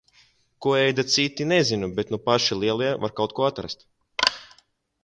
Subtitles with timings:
[0.65, 3.89] Ko ēda citi -–nezinu, bet nu paši lielie, var kaut ko atrast.